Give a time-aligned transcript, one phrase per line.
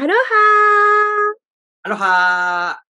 [0.00, 0.20] アロハ
[1.82, 2.82] アロハ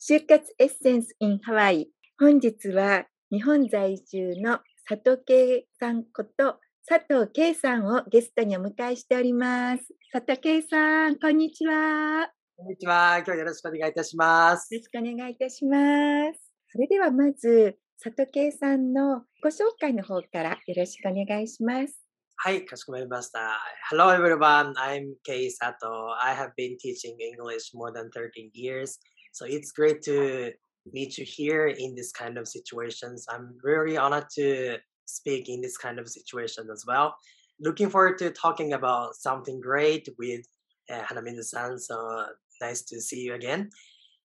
[0.00, 1.90] 就活エッセンス in ハワイ。
[2.18, 9.84] 本日は日本在住の佐藤圭さんこと佐藤圭さんをゲストにお迎えしております。
[10.10, 12.30] 佐藤圭さん、こんにちは。
[12.56, 13.16] こんにちは。
[13.18, 14.74] 今日はよろしくお願いいたします。
[14.74, 16.40] よろしくお願いいたします。
[16.72, 22.07] それではまず、佐藤圭さんのご紹介の方からよろしくお願いします。
[22.37, 23.59] はい、かしこまりました。
[23.89, 26.09] Hello everyone, I'm Kei Sato.
[26.21, 28.99] I have been teaching English more than 13 years.
[29.31, 30.51] So it's great to
[30.91, 33.25] meet you here in this kind of situations.
[33.29, 37.15] I'm really honored to speak in this kind of situation as well.
[37.59, 40.45] Looking forward to talking about something great with
[40.91, 41.79] uh, Hanamizu-san.
[41.79, 42.25] So
[42.61, 43.69] nice to see you again.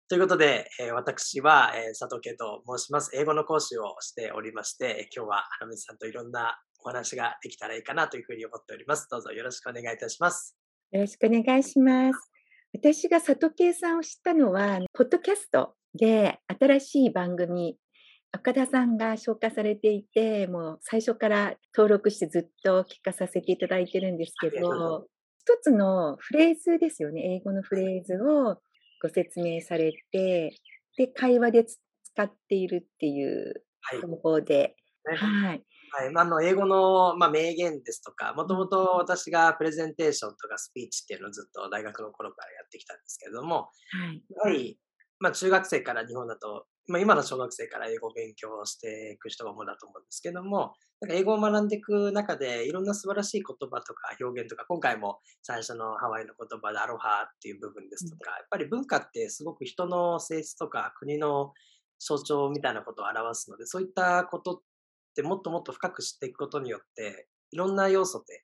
[0.08, 3.10] ということで、えー私は、えー佐藤圭と申します。
[3.14, 9.07] 英語の講師をしておりまして、今日は花水さんといろんな お話ができたらいいかなというふうに思っております。
[9.09, 10.57] どうぞよろしくお願いいたします。
[10.91, 12.31] よろしくお願いします。
[12.73, 17.77] 私が佐藤圭さんを知ったのは、ポッドキャストで新しい番組、
[18.33, 25.07] 岡田さんが紹介されていて、もう最初から登録してずっと聞かさせていただいてるんですけど、
[25.39, 28.61] 一つのフレーズですよね、英語のフレーズを
[29.01, 30.55] ご説明されて、
[30.97, 31.79] で、会話でつ
[32.13, 34.01] 使っているっていうはい。
[34.01, 34.75] 方法で、
[35.09, 35.45] ねはい。
[35.45, 35.63] はい、
[36.13, 43.67] まああの英語の、まあ、名言ですとか、もともと私がプレゼンテーションとかスピーチっていうのをずっと大学の頃からやってきたんですけれども、は
[44.13, 44.23] い。
[44.29, 44.79] やはり、
[45.19, 61.53] まあ、中学生から日本だと、まあ、今の小学生から英語を勉強していく人が主だと思うんですけども、なんか英語を学んでいく中で、いろんな素晴らしい言葉とか表現とか、今回も最初のハワイの言葉でアロハっていう部分ですとか、やっぱり文化ってすごく人の性質とか国の
[61.99, 64.61] 象徴みたいなことを表すので、そういったことっ
[65.13, 68.43] てもっともっと深く知っていくことによって、いろんな要素で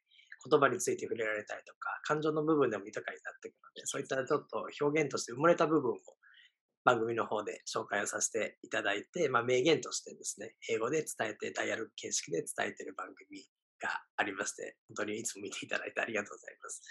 [0.49, 5.95] 言葉について触れられたりとか、感情の部分でも豊かになっていくので、そういったちょっと表現として生まれた部分を
[6.83, 13.44] 番組の方で紹介をさせていただいて、まあ、名言としてですね、英語で伝えて、ダイヤル形式で伝えている番組
[13.81, 16.81] がありまして、本当にいつも見ていただいてありがとうございます。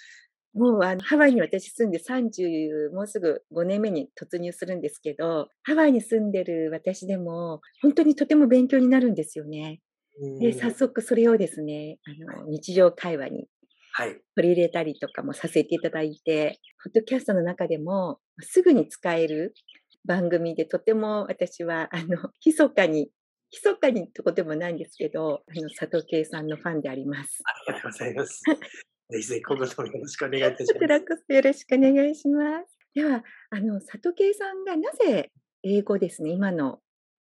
[0.57, 9.81] もうあのハワイに私住んで30、もうすぐ5年目に突入するんですけど、ハワイに住んでる私でも、本当にとても勉強になるんですよね。
[10.41, 11.99] で、うん早速それをですね、
[12.33, 13.49] あの日常会話に
[13.93, 14.21] はい。
[14.35, 19.55] 取り入れたりとかもさせていただいて、ポッドキャストの中でもすぐに使える
[20.07, 23.11] 番組でとても私は、あの、密かに、
[23.51, 27.43] 密かにってことでもないんですけど、あの、佐藤圭さんのファンであります。
[27.45, 28.43] ありがとうございます。
[29.11, 30.87] ぜひぜひ今後ともよろしくお願いいたしこちます。
[30.89, 32.79] らこそよろしくお願いします。
[32.95, 35.31] では、あの、佐藤圭さんがなぜ
[35.63, 36.81] 英語ですね、今の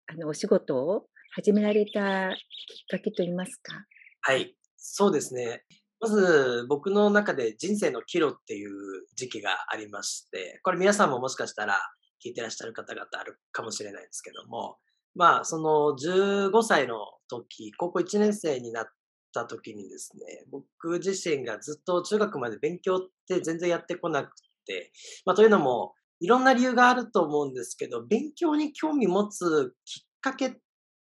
[0.06, 1.90] あのお仕事を始められた
[2.30, 3.84] きっかけといいますか？
[4.20, 4.54] はい。
[4.76, 5.64] そうですね。
[6.00, 8.70] まず僕の中で人生の岐路っていう
[9.16, 11.80] 時期がありまして、これ皆さんももしかしたら
[12.24, 14.76] 聞いてらっしゃる方々あるかもしれないんですけども、
[15.14, 16.96] まあその15歳の
[17.28, 18.86] 時、高校1年生になっ
[19.32, 24.30] た時にですね、僕自身がずっと中学まで勉強って全然やってこなく
[24.66, 24.92] て、
[25.24, 30.52] まあというのもいろんな理由があると思うんですけど、勉強に興味持つきっかけっ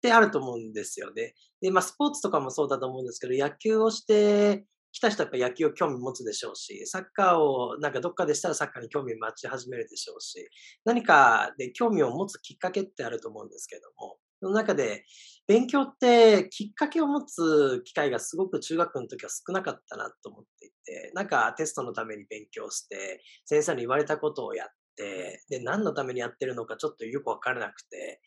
[0.00, 1.34] てあると思うんですよね。
[1.60, 10.48] で、まあ、スポーツとかもそうだと思うんですけど、野球をしてきた人はやっぱ野球を興味持つでしょうし、サッカーをなんかどっかでしたらサッカーに興味持ち始めるでしょうし、
[10.84, 15.04] 何かで興味を持つきっかけってあると思うんですけども、の中で
[15.46, 28.20] 勉強ってきっかけを持つ機会がすごく中学の時は少なかったなと思っていて、なんかテストのために勉強して、先生に言われたことをやって、で、何のためにやってるのかちょっとよくわからなくて、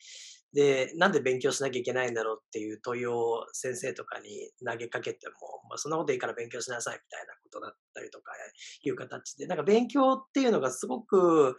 [0.54, 5.34] で、なんで勉強しなきゃいけないんだろうっていう問いを先生とかに投げかけても、
[5.70, 8.34] まあ、そんなこといいから勉強しなさいみたいなことだったりとか
[8.84, 11.58] いう形で、なんか勉強っていうのがすごく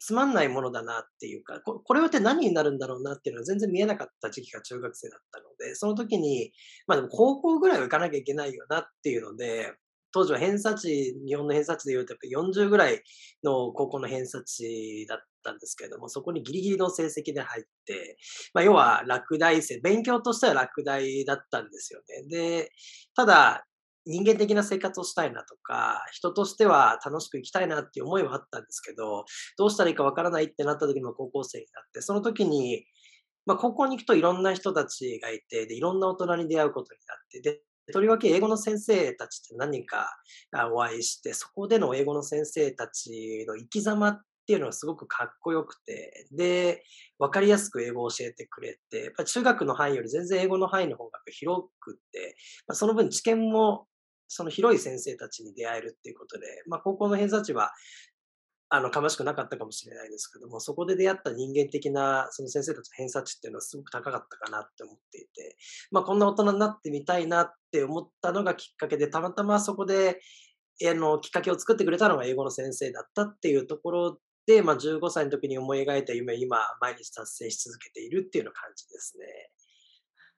[0.00, 6.52] つまんないものだなっていうか、これはって何になるんだろうなっていうのは全然見えなかった時期が中学生だったので、その時に、
[6.86, 9.72] まあでも高校ぐらいは行かなきゃいけないよなっていうので、
[10.12, 13.02] 当時は偏差値、日本の偏差値で言うとやっぱ40ぐらい
[13.42, 18.18] の高校の偏差値だったんですけれども、そこにギリギリの成績で入って、
[18.54, 22.28] まあ要は落第生、勉強としては落第だったんですよね。
[22.28, 22.70] で、
[23.16, 23.66] ただ、
[24.06, 29.24] 人間的な生活をしたいなとか、人としては楽しく生きたいなっていう思いはあったんですけど、
[29.58, 32.84] どうしたらいいかわからないってなった時の高校生になって、その時に、
[33.46, 37.60] まあ高校に行くといろんな人たちがいて、で、いろんな大人に出会うことになって、で、
[37.92, 40.08] とりわけ英語の先生たちって何か
[40.72, 46.84] お会いして、そこでの英語の先生たちの生き様っていうのがすごくかっこよくて、で、
[47.18, 53.86] わかりやすく英語を教えてくれて、やっぱ中学の範囲より全然英語の範囲の方が広くって、まあ、その分知見も
[54.32, 57.72] その広い先生たちに出会えるっていうことで、まあ、高校の偏差値は、
[58.70, 65.58] あの、かましくなかったかもしれないですけども、そこで出会った人間的な、その先生たちの偏差値っていうのはすごく高かったかなって思っていて、
[65.90, 70.22] まあ、こんな大人になってみたいなって思ったのがきっかけで、たまたまそこで、
[70.82, 79.26] あの、きっかけを作ってくれたのが英語の先生だったっていうところで、まあ、15歳の時に思い描いた夢を今、毎日達成し続けているっていうような感じですね。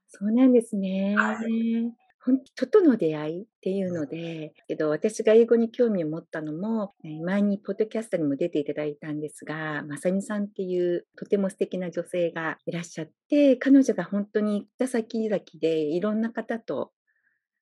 [0.08, 1.14] そうなんですね。
[1.17, 2.03] はい。
[2.26, 16.92] 本当との出会いっていうので、けど私が英語に興味を持ったのも、前にポッドキャストにも出ていただいたんですが、まさみさんっていうとても素敵な女性がいらっしゃって、彼女が本当に行った先々でいろんな方と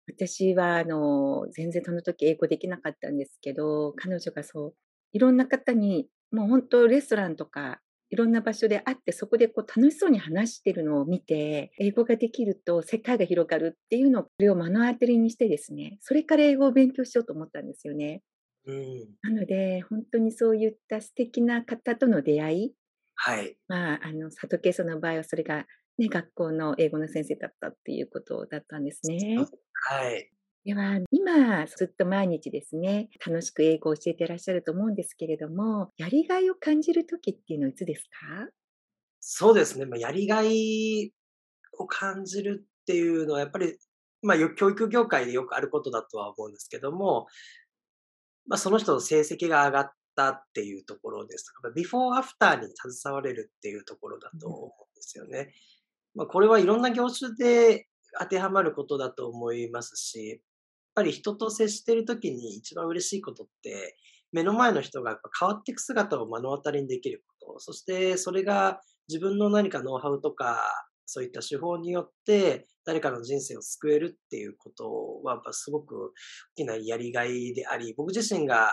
[0.07, 4.75] 私はあの全然その時英語できなかったんですけど、彼女がそう
[5.13, 7.81] いろんな方にもう本当レストランとか
[8.13, 18.23] いろんな場所で会って、そこでこう楽しそうに話してるのを見て、英語ができると世界が広がるっていうのを、これを目の当たりにしてですね、それから英語を勉強しようと思ったんですよね。
[18.65, 19.17] うん。
[19.23, 22.75] なので、本当にそういった素敵な方との出会い、
[23.15, 23.59] はい。
[23.69, 25.67] まあ、あの、里圭さんの場合はそれが、
[25.99, 29.51] ね、学校の英語の先生だったっていうことだったんですね。
[29.91, 30.33] はい。
[30.65, 38.49] では、今、ずっと毎日ですね、楽しく英語を教えていらっしゃると思うんですけれども、やりがいを感じる時っていうのはいつですか？
[39.19, 41.13] そうですね、まあ、やりがい
[41.79, 43.77] を感じるっていうのはやっぱり、
[44.23, 47.27] まあ、よ教育業界でよくあることだとは思うんですけども、
[48.47, 55.53] まあ、その人の成績が上がったっていうところですとか、ビフォーアフターに携われるっていうところだと思うんですよね。
[56.15, 57.89] まあ、これはいろんな業種で
[58.21, 60.41] 当てはまることだと思いますし、
[60.95, 63.97] ぱり人と接してる時に一番嬉しいことって、
[64.33, 70.61] 目の前の人が変わっていく姿を目の当たりにできること、そしてそれが自分の何かノウハウとか、
[71.05, 76.11] そういった手法によって誰かの人生を救えるっていうことはやっぱすごく大
[76.57, 78.73] きなやりがいであり、僕自身が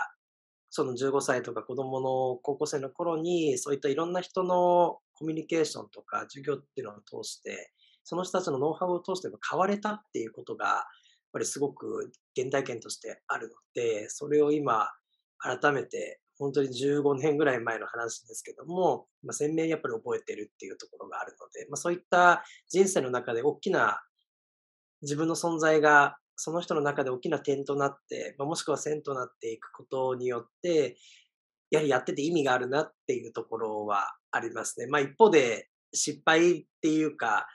[0.70, 7.72] その15歳とか子供の高校生の頃にそういったいろんな人のコミュニケーションとか授業っていうのを通して、
[8.04, 10.86] その人たちのノウハウを通して変われたっていうことが
[11.32, 14.88] ぱりすごく原体験としてあるので、それを今、
[15.38, 24.00] 改めて、本当に15年ぐらい前の話ですけども、まあ、鮮明にやっぱり覚えてるっていうところがあるので、まあ、そういった人生の中で大きな
[25.02, 30.96] 自分の存在がその人の中で大きな点となって、まあ、もしくは線となっていくことによって、
[31.70, 34.86] やはりやってて意味があるなっていうところはありますね。
[34.86, 37.46] まあ一方で失敗っていうか、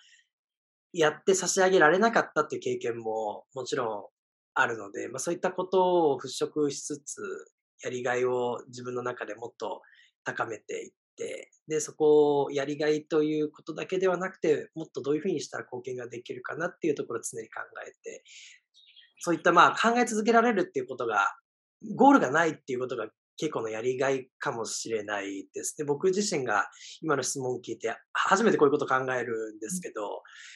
[0.96, 4.06] やって差し上げられなかったっていう経験ももちろん
[4.54, 7.22] あるので、まあ、そういったことを払拭しつつ、
[7.84, 9.82] やりがいを自分の中でもっと
[10.24, 18.24] 高めていって、で、そこをやりがいということだけではなくて、もっとどういうふうにしたら貢献ができるかなっていうところを常に考えて、
[19.20, 21.36] そういったまあ考え続けられるっていうことが、
[21.94, 25.86] ゴールがないっていうことが結構のやりがいかもしれないですね。
[25.86, 26.70] 僕自身が
[27.02, 30.10] 今の質問を聞いて、初めてこういうことを考えるんですけど、うん、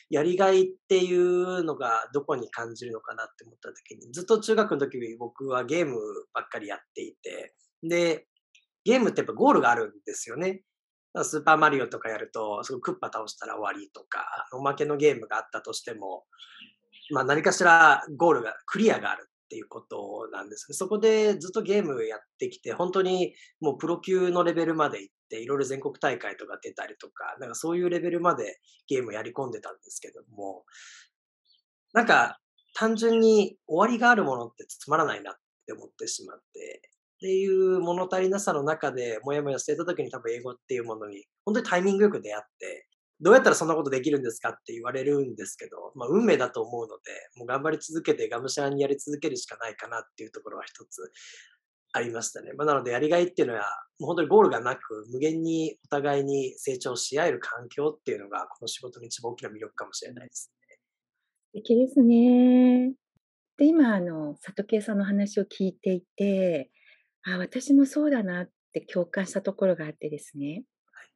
[0.10, 5.96] やりがいっていうのがどこに感じるのかなって思った時に、ずっと中学の時に僕はゲーム
[6.34, 7.54] ばっかりやっていて、
[7.84, 8.28] で、
[8.86, 10.64] ゲームってやっぱゴールがあるんですよね。
[11.24, 16.26] スーパーマリオとかやると、すごクッパ倒したら終わりとか、おまけのゲームがあったとしても、
[17.12, 20.76] まあ何かしらゴールが、クリアがあるっていうことなんですね。
[20.76, 30.66] そこでずっとゲームやってきて、本当にもうプロ級のレベルまで行って、いろいろ全国大会とか出たりとか、なんかそういうレベルまでゲームやり込んでたんですけども、
[31.94, 32.40] なんか
[32.76, 36.82] 単純に終わりがあるものってつまらないなって思ってしまって、
[37.18, 42.88] っていう物足りなさの中でもやもやしていた時に多分英語っていうものに本当にタイミングよく出会って、
[43.22, 51.12] どうやったらそんなことできるんですかって言われるんですけど、まあ、運命だと思うので、もう頑張り続けてがむしゃらにやり続けるしかないかなっていうところは一つ
[51.92, 52.54] ありましたね。
[52.54, 53.62] まあ、なので、やりがいっていうのは、
[54.00, 60.78] もう本当にゴールがなく、無限にお互いに成長し合える環境っていうのが、この仕事の一番大きな魅力かもしれないですね。
[61.48, 62.94] 素敵ですね。
[63.58, 66.72] で、今、あの、里圭さんの話を聞いていて、
[67.24, 70.64] あ、私もそうだなって共感したところがあってですね。
[70.94, 71.08] はい、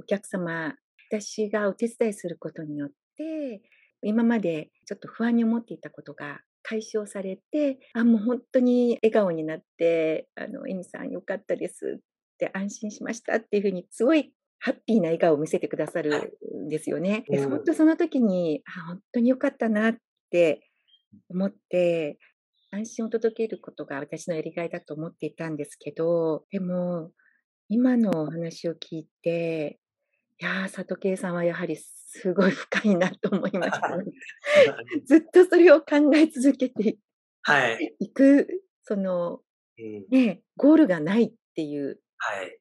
[0.00, 0.74] お客様
[1.10, 3.62] 私がお手伝いすることによって、
[4.02, 12.00] 今までちょっと不安に思っていたことが解消されて、あ、もう本当に笑顔になって、あの、エミさんよかったですっ
[12.38, 17.24] て安心しましたっていうふうに、すごいハッピーな笑顔を見せてくださるんですよね。
[17.28, 19.96] で、本当その時に、あ、本当によかったなっ
[20.30, 20.60] て
[21.28, 22.18] 思って、
[22.72, 27.12] 安心を届けることが私のやりがいだと思っていたんですけど、でも、
[27.68, 29.78] 今のお話を聞いて、
[30.38, 33.96] いやー、里圭さんはやはりすごい深いなと思いました。
[35.06, 36.98] ずっとそれを考え続けて
[37.42, 37.94] はい。
[38.00, 38.48] 行く、
[38.82, 39.40] その、
[39.78, 40.06] うん。
[40.10, 42.00] ね、ゴールがないっていう。
[42.18, 42.58] はい。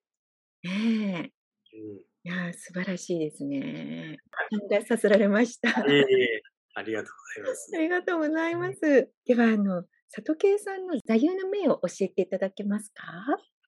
[0.63, 1.32] ね
[1.74, 1.77] え。
[1.77, 2.05] うん。
[2.24, 4.17] いや、素晴らしいですね。
[4.51, 5.70] 考えさせられました。
[5.70, 6.41] いえいえ、
[6.75, 7.72] ありがとうございま す。
[7.75, 8.79] ありがとうございます。
[9.25, 13.03] では、あの、里圭さんの座右の銘を教えていただけますか？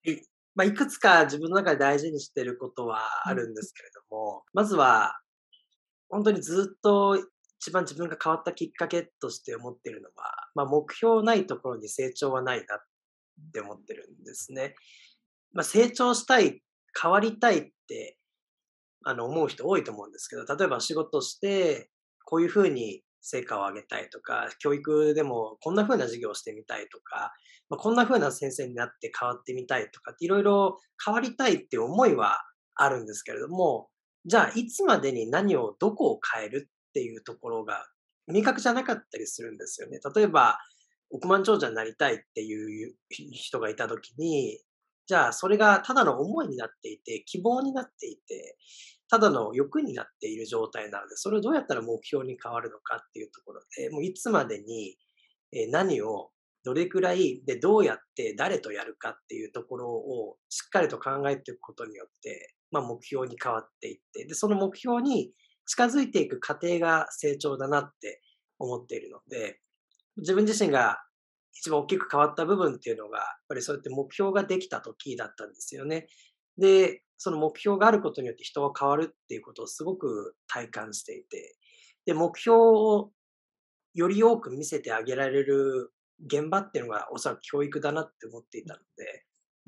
[0.06, 0.22] はい。
[0.58, 3.00] ま、いくつか自分の中で大事にしてることは
[3.30, 5.14] あるんですけれども、まずは、
[6.10, 7.18] ほんとにずっと
[7.62, 10.14] 一番自分が変わったきっかけとして思ってるのは、
[10.56, 12.80] ま、目標ないところに成長はないなっ
[13.54, 14.76] て思ってるんですね。
[15.54, 16.64] ま、成長したい、
[17.02, 18.18] 変わりたいって、
[19.04, 21.90] あの、思う人多いと思うんですけど、例えば仕事して、
[22.26, 27.34] こういう風に成果を上げたいとか、教育でもこんな風な授業をしてみたいとか、
[27.70, 32.40] ま、こんな風な先生になって変わってみたいとかって色々変わりたいっていう思いは
[32.76, 33.90] あるんですけれども、
[34.26, 37.86] じゃあいつまでに何をどこを変えるっていうところが
[38.28, 40.00] 明確じゃなかったりするんですよね。
[40.16, 40.58] 例えば、
[41.10, 44.60] 億万長者になりたいっていう人がいた時に、
[45.06, 48.58] じゃあそれがただの思いになっていて、希望になっていて、
[49.10, 54.98] ただの欲になっている状態なので、それをどうやったら目標に変わるのかっていうところで、もういつまでに、
[55.72, 56.32] 何を
[56.66, 65.32] どれくらい、で、どうやって誰とやるかっていうところをしっかりと考えていくことによって、まあ、目標に変わっていって、で、その目標に
[65.66, 68.22] 近づいていく過程が成長だなって
[68.60, 69.62] 思っているので、
[70.18, 70.98] 自分自身が
[71.54, 76.08] 一番大きく変わった部分っていうのが、やっぱりそうやって目標ができた時だったんですよね。
[76.58, 81.56] で、その目標があることによって人は変わるっていうことをすごく体感していて、
[82.06, 83.12] で、目標を
[83.94, 85.92] より多く見せてあげられる
[86.26, 89.14] 現場っていうのがおそらく教育だなって思っていたので、やっ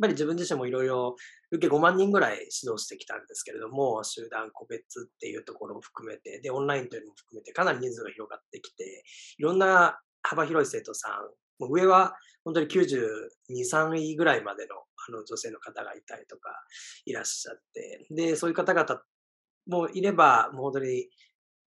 [0.02, 1.16] ぱり自分自身も色々、
[1.52, 9.04] 累計5万人ぐらい指導してきたんですけれども、集団、個別っていうところを含めて、で、オンラインというのも含めてかなり人数が広がってきて、
[9.38, 12.16] いろんな幅広い生徒さん、上は
[12.46, 12.90] ほんとに92、
[13.70, 14.76] 3位ぐらいまでの、
[15.10, 16.52] の、女性の方がいたりとか
[17.06, 19.02] いらっしゃって、で、そういう方々
[19.68, 21.10] もいれば、もうほんとに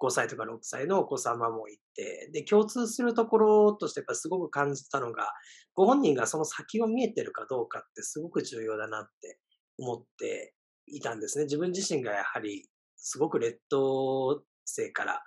[0.03, 5.29] 5歳とか6歳のお子様もいて、で、共通するところとしてやっぱすごく感じたのが、
[5.75, 9.39] ご本人がその先を見えてるかどうかってすごく重要だなって
[9.79, 10.55] 思って
[10.87, 11.45] いたんですね。
[11.45, 15.23] 自分自身がやはりすごく劣等生から、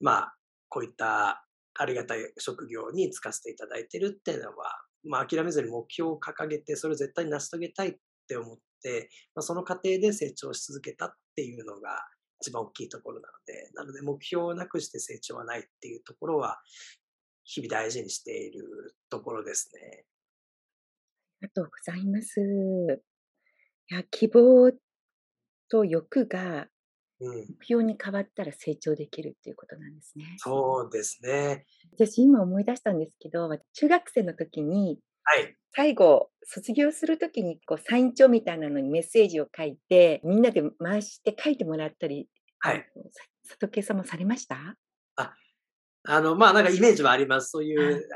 [0.00, 0.34] まあ、
[0.68, 4.70] こういったありがたい職業に就かせていただいてるっていうのは、
[5.04, 7.96] まあ、諦めずに目標を掲げて、それを絶対に成し遂げたいっ
[8.28, 12.04] て思って、まあ、その過程で成長し続けたっていうのが
[12.40, 16.60] 一番大きいところなので、なので目標をなくして成長はないっていうところは、
[17.44, 20.04] 日々大事にしているところですね。
[21.42, 22.40] ありがとうございます。
[23.90, 24.72] いや、希望
[25.68, 26.68] と欲が。
[27.20, 30.36] 目標に変わったら成長できるっていうことなんですね。
[30.38, 31.66] そうですね。
[31.92, 35.56] 私今思い出したんですけど、わ中学生の時に、はい。
[35.72, 42.28] 最後卒業する時にこうサイン帳みたいなのにメッセージを書いて、みんなで回して書いてもらったり、
[42.62, 42.86] あの、はい。
[43.12, 44.76] さ里圭さんもされました？
[45.16, 45.34] あ、
[46.04, 47.50] あの、まあ、なんかイメージはあります。
[47.50, 47.94] そういはい。
[47.94, 48.08] う、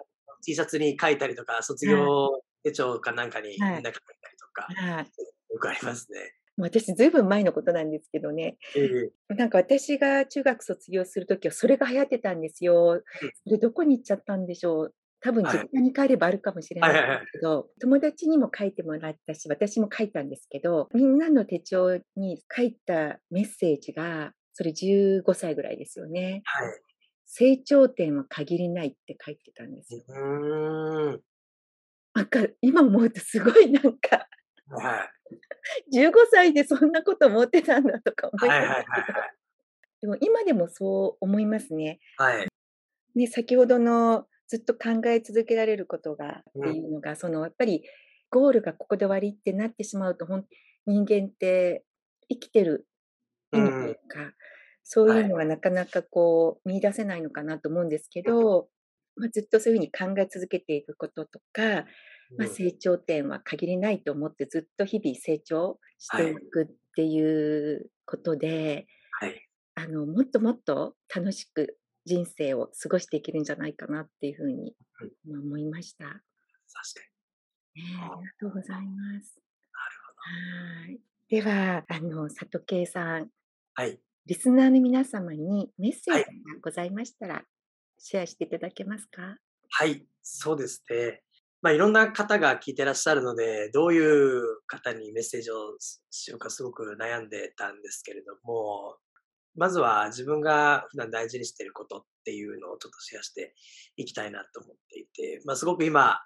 [0.44, 1.94] T シャツに書いたりとか、卒はい。
[1.96, 3.74] 業手帳かなんかにはい。
[3.76, 5.06] みんな書いたりとか、はい。
[5.50, 6.34] よくありますね。
[6.56, 8.56] 私ずいぶん前のことなんですけどね。
[8.76, 9.34] ええええ。
[9.34, 13.02] なんか私が中学卒業する時はそれが流行ってたんですよ。
[13.22, 13.30] うん。
[13.44, 14.94] それどこに行っちゃったんでしょう。
[15.20, 15.58] 多分はい。
[15.58, 17.26] 実家に帰ればあるかもしれないんで。
[17.26, 26.42] すけど、友達にも書いてもらったし、私も書いたんですけど、みんなの手帳に書いたメッセージが、それ15歳ぐらいですよね。
[26.44, 26.80] はい。
[27.26, 30.04] 成長点は限りないって書いてたんですよ。
[30.06, 31.20] うーん。
[32.14, 34.28] なんか今思うとすごいなんか
[34.68, 35.13] はい。
[35.92, 39.06] 15歳でそんなこと思ってたんだとか思いはいはいますけど。
[39.12, 39.34] はいはい。
[40.02, 42.00] でも今でもそう思いますね。
[42.18, 42.48] はい。
[43.14, 46.74] ね、先ほどのずっと考え続けられることがっうん。
[46.74, 47.84] ていうのが、そのやっぱり
[48.30, 50.46] ゴールがここで終わりってなってしまうと、ほん
[50.86, 51.84] 人間って
[52.28, 52.88] 生きてる
[53.52, 53.94] う意味といん。
[53.94, 54.34] うか、
[54.84, 55.22] そうはいい。
[55.22, 58.34] うのがなかなかこう見出せないのかなと思うんですけうん。
[58.34, 58.68] ど、
[59.16, 61.86] ま、ずっとそういう風に考え続けていくこととか、
[62.36, 62.48] ま、うん。
[62.48, 66.44] 成長点は限りないと思ってずっと日々成長していはい。
[66.50, 67.20] くってい
[67.74, 68.86] うことで、
[69.20, 69.48] はい。
[69.76, 75.14] あの、もっともっと楽しく人生を過ごしていけるんじゃないかなっていう風にうん。
[75.24, 76.06] 今思いました。
[76.72, 77.06] 確か
[77.76, 77.82] に。
[77.82, 78.12] ね、ああ。
[78.12, 79.40] ありがとうございます。
[79.72, 80.18] なるほど。
[80.86, 81.00] はい。
[81.28, 83.30] では、あの、里圭さん、
[83.76, 84.00] はい。
[84.26, 86.34] リスナーの皆様にメッセージがはい。
[86.62, 87.44] ございましたら、
[87.98, 89.38] シェアしていただけますか？
[89.70, 91.23] はい、そうですね。
[91.64, 95.54] まあ、いろんな方が聞いてらっしゃるので、どういう方にメッセージを
[96.10, 98.98] しようかすごく悩んでたんですけれども、
[99.56, 103.54] まずは自分が普段大事にしていることっていうのをちょっとシェアして
[103.96, 106.20] いきたいなと思っていて、まあ、すごく今、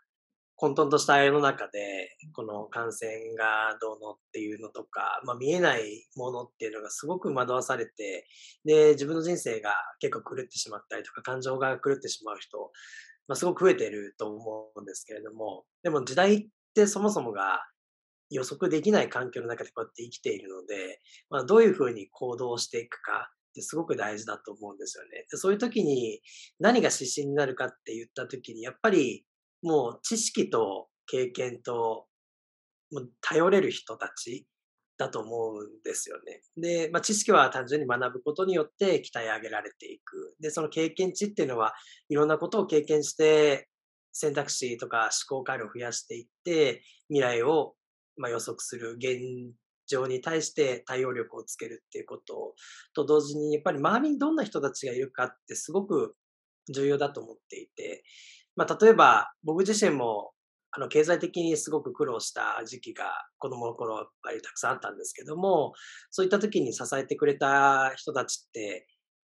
[0.57, 8.27] 混沌とした世の中で、この感染がどうのっていうのとか、まあ、見えないものっていうのがすごく惑わされて、
[8.65, 12.73] で、自分の人生が結構狂ってしまったりとか、感情が狂ってしまう人、
[13.29, 17.63] まあ、すごく増えてると思うんですけれども、でも時代ってそもそもが
[18.31, 25.27] 予測できない環境の中でこうやって生きているので、まあ、どういうふうに行動していくかってすごく大事だと思うんですよね。
[25.31, 26.21] でそういう時に
[26.59, 29.25] 何が指針になるかって言った時に、やっぱり
[29.63, 32.07] もう知識と経験と
[32.91, 34.47] もう頼れる人たち
[34.99, 36.43] だと思うんですよね。
[36.57, 40.35] で、まあ、知識は単純に学ぶことによって鍛え上げられていく。
[40.41, 41.73] で、その経験値っていうのは
[42.09, 43.69] いろんなことを経験して
[44.13, 47.75] 選択肢とか思考回路を増やしていって未来を
[48.17, 49.55] まあ予測する現
[49.89, 52.55] 状に対して対応力をつけるっていうこと
[52.95, 56.17] と同時にやっぱり周りにどんな人たちがいるかってすごく
[56.75, 58.03] 重要だと思っていて、
[58.57, 60.33] まあ、例えば僕自身も
[60.79, 63.05] あの経済的にすごく苦労した時期が
[63.39, 65.73] 子供の頃やっぱりたくさんあったんですけども
[66.13, 68.81] そういった時に支えてくれた人たちってやっ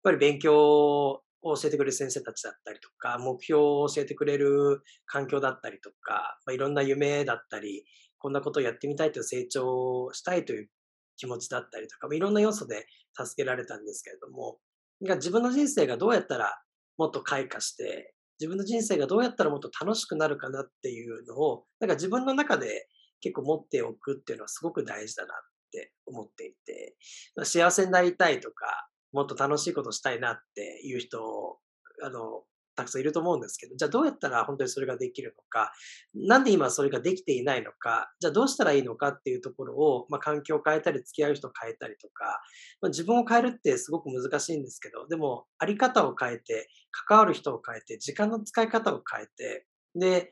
[0.04, 7.84] ぱり勉強を教えてくれる先生たちだったりとか目標を教えてくれる環境だったりとか、まあ、いろんな夢だったり
[8.20, 10.70] こんなことをやってみたいという成長したいという
[11.18, 14.60] 気持ちだったりとかいろんな要素で助けられたんですけれども
[15.02, 16.62] 自分の人生がどうやったら
[17.00, 22.88] もっと開花して自分の人生がどうやったらもっと楽しくなるかなっていうのを、なんか自分の中で
[23.22, 25.38] 結構持っておくっていうのはすごく大事だなっ
[25.72, 26.96] て思っていて、
[27.44, 31.58] 幸せになりたいとか、もっと楽しいことしたいなっていう人を、
[32.04, 32.44] あの、
[32.80, 35.74] たくさんいると思うんですけど、じゃあどうやったら本当にそれができるのか、
[36.16, 42.42] なんで今それができていないのか、じゃあどうしたらいいのかっていうところを、まあ、環境を変えたり、付き合う人を変えたりとか、
[42.82, 46.70] まあ、自分を変えるってすごく難しいんですけど、でも、あり方を変えて、
[47.08, 50.32] 関わる人を変えて、時間の使い方を変えて、で、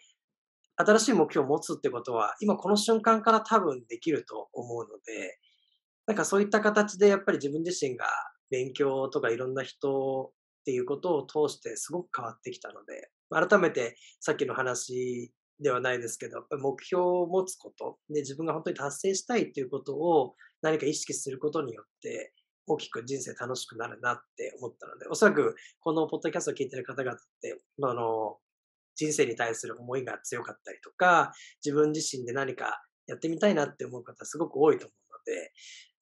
[0.77, 5.38] 新しい目標を持つってことは、今この瞬間から多分できると思うので、
[6.06, 8.05] なんかそういった形でやっぱり自分自身が
[8.50, 10.31] 勉強とかいろんな人
[10.68, 22.34] っていうことを通してすごく変わってきたので、改めてさっきの話ではないですけど、目標を持つこと、で自分が本当に達成したいということを何か意識することによって、
[22.68, 28.36] 大きく人生楽しくなるなって思ったので、おそらくこのポッドキャストを聞いてる方々って、あの、
[28.98, 31.32] 人生に対する思いが強かったりとか、
[31.66, 35.51] 自分自身で何かやってみたいなって思う方すごく多いと思うで、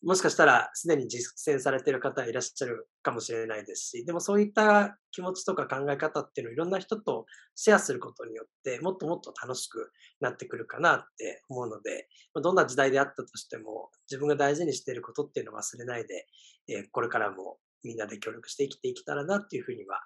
[0.03, 16.27] もしかしたらすでに実践されている方いらっしゃるかもしれないですし、でもそういった気持ちとか考え方っていうのをいろんな人とシェアすることによって、もっともっと楽しくなってくるかなって思うので、どんな時代であったとしても、自分が大事にしていることっていうのを忘れないで、
[16.67, 19.99] えこれからもみんなで協力して生きていけたらなっていうふうには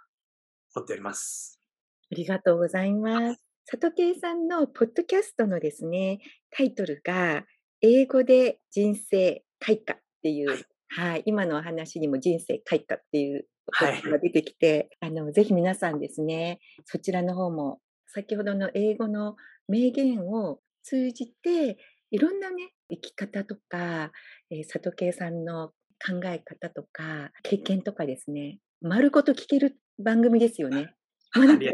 [0.75, 1.59] 思っております。
[2.11, 3.41] ありがとうございます。
[3.65, 6.19] 佐藤圭さんのポッドキャストのですね、
[6.51, 7.45] タイトルが、
[7.81, 13.45] 英語で人生開花っていう、はい、はい、今のお話にも人生開花っていう
[13.79, 19.35] 言葉が出てきて、はい、あの、ぜひ皆さんですね、そちらの方も、先ほどの英語の
[19.67, 21.77] 名言を通じて、
[22.11, 24.11] いろんなね、生き方とか、
[24.49, 30.95] えー、里圭さんの考え方とか、経験とかですね、丸ごと聞ける番組ですよね。
[31.35, 31.65] もうなんか、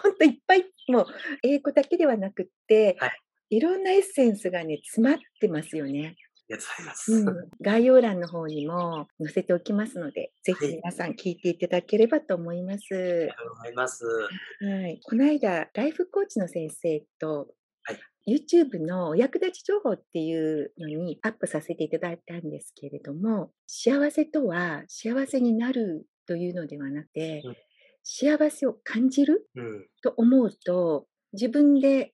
[0.00, 1.06] 本当いっぱい、もう
[1.42, 6.16] 英語だけではなくって、はい、いろんなエッセンスがね、詰まってますよね。
[6.48, 7.12] りがとうございます。
[7.12, 12.94] うん、概要欄の方にも載せておきますので、ぜひ皆さん聞いていただければと思います。
[12.94, 14.04] ありがとうございます。
[14.04, 15.00] はい。
[15.02, 17.48] この間、ライフコーチの先生と、
[17.82, 17.94] は
[18.26, 27.56] い、YouTube のお役立ち情報っていうのにアップさせていただいたんですけれども、幸せとは幸せになるというのではなくて、うん、
[28.04, 32.12] 幸せを感じる、うん、と思うと、自分で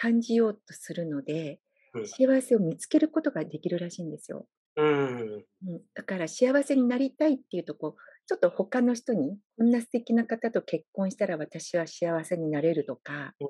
[0.00, 1.60] 感じようとするので、
[2.06, 4.46] 幸せを見つけることができるらしいんですよ。
[4.76, 5.44] うん、
[5.94, 13.48] だから幸せになりたいっていうとこちょっと他の人にこんな素敵な方と結婚したら私は幸せになれるとか、うん、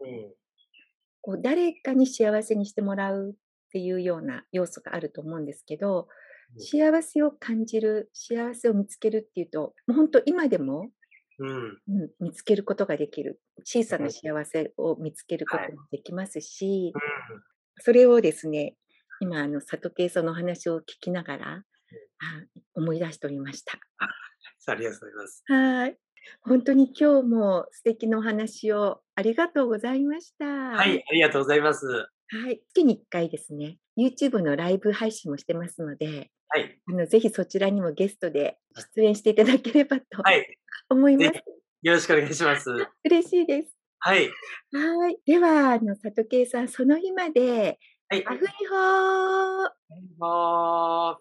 [1.20, 3.34] こう誰かに幸せにしてもらうっ
[3.72, 6.08] ていうような要素があると思うんですけど、
[6.56, 10.88] うん、幸せを感じる幸せを見つけるっていうともう本当今でも、
[11.40, 16.92] うん、うん、見つけることができる小さな幸せを見つけることもできますし、
[17.78, 18.76] それをですね、
[19.20, 21.64] 今、あの、里圭さんのお話を聞きながら、あ
[22.74, 23.78] 思い出しておりました。
[24.66, 25.44] ありがとうございます。
[25.46, 25.96] はい。
[26.42, 30.44] 本当に今日も素敵なお話をありがとうございました。
[30.44, 32.08] はい、ありがとうございます。
[32.32, 32.60] はい。
[32.74, 36.78] 月に1回ですね、YouTube のライブ配信もしてますので、はい。
[36.88, 38.58] あの、ぜひそちらにもゲストで
[38.96, 40.04] 出演していただければと
[40.90, 41.42] 思います。
[41.82, 42.70] よろしくお願いします。
[43.04, 43.76] 嬉しいです。
[43.98, 44.28] はい。
[44.72, 45.18] はい。
[45.26, 48.26] では、あの、佐藤圭さん、その日まで、はい。
[48.26, 49.68] アフリホー。
[51.14, 51.20] ー。